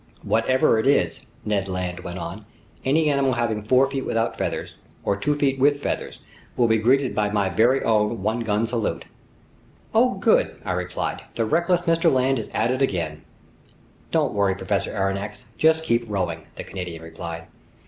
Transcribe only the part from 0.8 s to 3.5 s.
is," Ned Land went on, "any animal